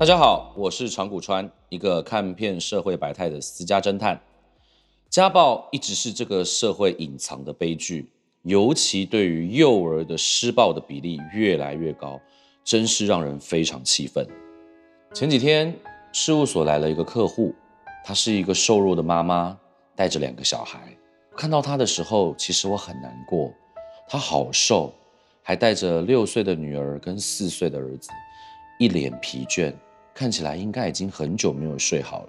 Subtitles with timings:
[0.00, 4.18] 大家好，我是长谷川，一个看遍社会百态的私家侦探。
[5.10, 8.10] 家暴一直是这个社会隐藏的悲剧，
[8.40, 12.18] 尤其对于幼儿的施暴的比例越来越高，
[12.64, 14.26] 真是让人非常气愤。
[15.12, 15.76] 前几天
[16.14, 17.54] 事务所来了一个客户，
[18.02, 19.54] 她是一个瘦弱的妈妈，
[19.94, 20.96] 带着两个小孩。
[21.36, 23.52] 看到她的时候，其实我很难过。
[24.08, 24.94] 她好瘦，
[25.42, 28.08] 还带着六岁的女儿跟四岁的儿子，
[28.78, 29.70] 一脸疲倦。
[30.20, 32.28] 看起来应该已经很久没有睡好了。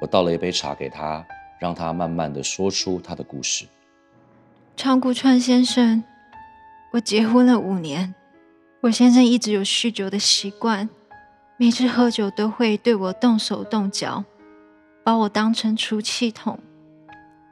[0.00, 1.22] 我倒了一杯茶给他，
[1.58, 3.66] 让他慢慢的说出他的故事。
[4.74, 6.02] 长谷川先生，
[6.92, 8.14] 我结婚了五年，
[8.80, 10.88] 我先生一直有酗酒的习惯，
[11.58, 14.24] 每次喝酒都会对我动手动脚，
[15.04, 16.58] 把我当成出气筒。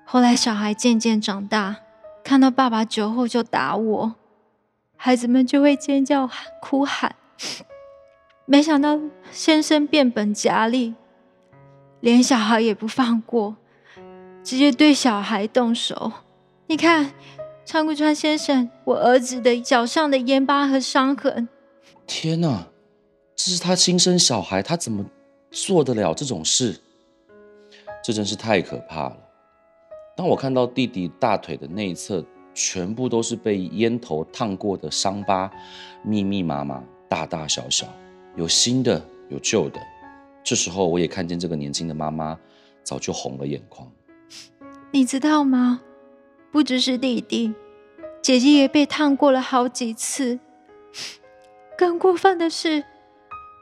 [0.06, 1.76] 后来小孩渐渐长大，
[2.24, 4.14] 看到爸爸酒后就打我，
[4.96, 6.30] 孩子们就会尖叫
[6.62, 7.14] 哭喊。
[8.52, 9.00] 没想到
[9.30, 10.92] 先生变本加厉，
[12.00, 13.56] 连小孩也不放过，
[14.44, 16.12] 直接对小孩动手。
[16.66, 17.14] 你看，
[17.64, 21.48] 川谷川先生，我儿子的脚上的烟疤和伤痕。
[22.06, 22.66] 天哪，
[23.34, 25.02] 这是他亲生小孩，他怎么
[25.50, 26.78] 做得了这种事？
[28.04, 29.16] 这真是太可怕了。
[30.14, 32.22] 当我看到弟弟大腿的内侧
[32.52, 35.50] 全部都是被烟头烫过的伤疤，
[36.04, 37.86] 密密麻麻，大大小小。
[38.34, 39.80] 有新的，有旧的。
[40.42, 42.38] 这时候，我也看见这个年轻的妈妈
[42.82, 43.90] 早就红了眼眶。
[44.90, 45.82] 你知道吗？
[46.50, 47.54] 不只是弟弟，
[48.20, 50.38] 姐姐也被烫过了好几次。
[51.78, 52.84] 更过分的是，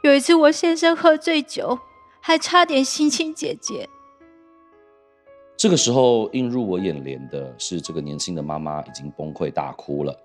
[0.03, 1.79] 有一次我先生喝醉酒，
[2.21, 3.89] 还差点性侵姐姐。
[5.57, 10.17] 这个时候，映入我眼帘的是这个年轻的妈妈已经崩溃大哭了。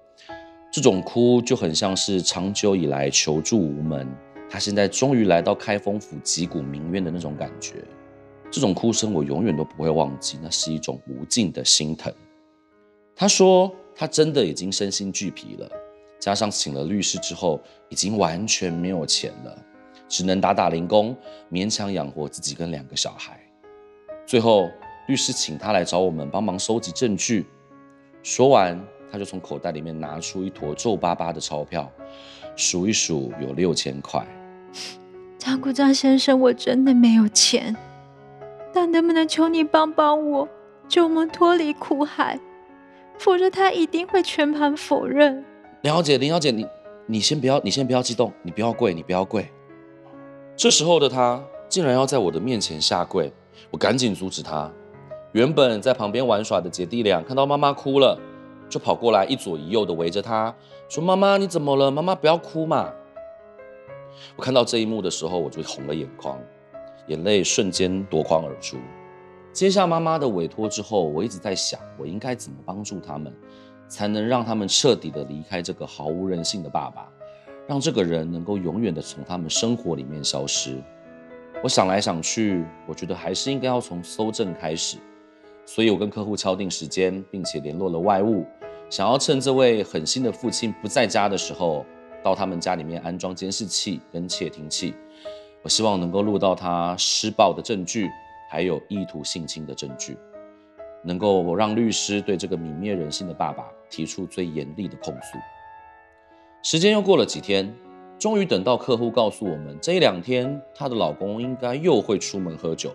[0.71, 4.07] 这种哭就很像是长久以来求助无门。
[4.55, 7.83] 他现在终于来到开封府击鼓鸣冤的那种感觉，
[8.49, 12.09] 这种哭声我永远都不会忘记，那是一种无尽的心疼。
[13.13, 15.69] 他说他真的已经身心俱疲了，
[16.21, 19.61] 加上请了律师之后，已经完全没有钱了，
[20.07, 21.13] 只能打打零工，
[21.51, 23.37] 勉强养活自己跟两个小孩。
[24.25, 24.69] 最后
[25.09, 27.45] 律师请他来找我们帮忙收集证据，
[28.23, 31.91] 说完他就从口袋里面拿出一坨皱巴巴的钞票。
[32.55, 34.25] 数一数，有六千块。
[35.37, 37.75] 张谷章先生，我真的没有钱，
[38.73, 40.47] 但能不能求你帮帮我，
[40.87, 42.39] 救我们脱离苦海？
[43.17, 45.43] 否则他一定会全盘否认。
[45.81, 46.67] 林小姐，林小姐，你
[47.05, 49.47] 你先不要，你先不要激动，你不要跪，你不要跪。
[50.55, 53.31] 这时候的他竟然要在我的面前下跪，
[53.71, 54.71] 我赶紧阻止他。
[55.33, 58.19] 原本在旁边玩耍的姐弟俩看到妈妈哭了。
[58.67, 60.53] 就跑过来，一左一右的围着他，
[60.89, 61.91] 说：“妈妈，你怎么了？
[61.91, 62.91] 妈妈不要哭嘛！”
[64.35, 66.39] 我看到这一幕的时候，我就红了眼眶，
[67.07, 68.77] 眼泪瞬间夺眶而出。
[69.51, 73.33] 接下妈妈的委托之后，我一直在想，我应该怎么帮助他们，
[73.87, 77.07] 才能让他们彻底的离开这个毫无人性的爸爸，
[77.67, 80.81] 让这个人能够永远的从他们生活里面消失。
[81.63, 84.97] 我想来想去，我觉得还是应该要从搜证开始。
[85.65, 88.45] 所以我跟客户敲定时间，并且联络了外务，
[88.89, 91.85] 想要趁这位狠心的父亲不在家的时候，
[92.25, 94.95] 到他们家里面安装监视器跟窃听器。
[95.61, 98.09] 我希望能够录到他施暴的证据，
[98.49, 100.17] 还有意图性侵的证据，
[101.03, 105.37] 能够让律师对这个泯灭人性的爸爸提出最严厉的控诉。
[106.63, 107.71] 时间又过了几天，
[108.17, 112.91] 终于等到客户告诉我们，这一两天她的老公应该又会出门喝酒。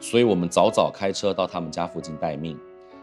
[0.00, 2.58] 所以，我们早早开车到他们家附近待命，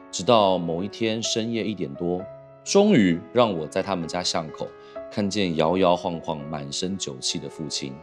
[0.10, 2.22] 直到某一天深夜一点多，
[2.64, 4.68] 终于让我在他们家巷口
[5.12, 7.94] 看见摇摇晃晃、满身酒气的父亲。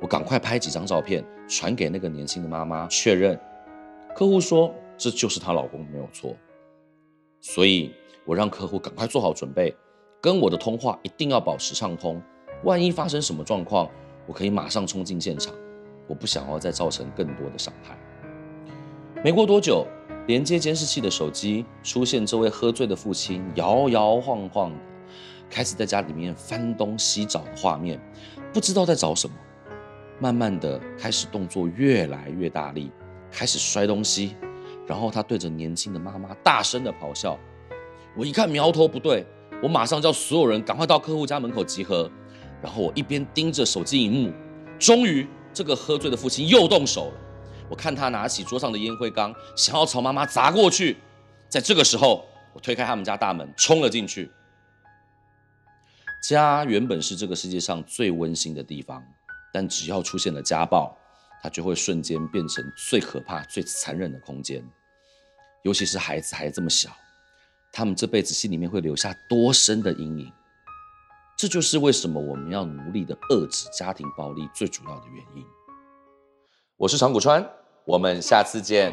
[0.00, 3.38] 我赶快拍几张照片传给那个年轻的妈妈确认。
[4.14, 6.34] 客户说这就是她老公，没有错。
[7.40, 7.92] 所以
[8.24, 9.74] 我让客户赶快做好准备，
[10.20, 12.20] 跟我的通话一定要保持畅通，
[12.64, 13.88] 万一发生什么状况，
[14.26, 15.54] 我可以马上冲进现场。
[16.06, 17.96] 我不想要再造成更多的伤害。
[19.22, 19.86] 没过多久，
[20.26, 24.72] 连接监视器的手机出现这位喝醉的父亲摇摇晃晃，
[25.50, 28.00] 开始在家里面翻东西找的画面，
[28.52, 29.34] 不知道在找什么。
[30.20, 32.90] 慢慢的开始动作越来越大力，
[33.32, 34.36] 开始摔东西，
[34.86, 37.38] 然后他对着年轻的妈妈大声的咆哮。
[38.16, 39.26] 我一看苗头不对，
[39.62, 42.10] 我马上叫所有人赶快到客户家门口集合。
[42.62, 44.32] 然后我一边盯着手机荧幕，
[44.78, 47.14] 终于这个喝醉的父亲又动手了。
[47.70, 50.98] 我看他拿起桌上的烟灰缸，想要朝妈妈砸过去。
[51.48, 54.30] 在这个时候，我推开他们家大门，冲了进去。
[56.22, 59.02] 家原本是这个世界上最温馨的地方，
[59.52, 60.96] 但只要出现了家暴，
[61.42, 64.62] 它就会瞬间变成最可怕、最残忍的空间。
[65.62, 66.90] 尤其是孩子还这么小，
[67.72, 70.32] 他们这辈子心里面会留下多深的阴影？
[71.36, 75.44] 这就是为什么我们要努力的遏制家庭暴力最主要的原因。
[76.76, 77.46] 我是长谷川，
[77.86, 78.92] 我们下次见。